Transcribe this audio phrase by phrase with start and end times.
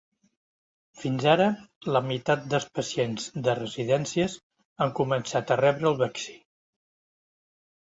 [1.01, 1.45] Fins ara,
[1.97, 4.39] la meitat dels pacients de residències
[4.87, 6.37] han començat a rebre el vaccí.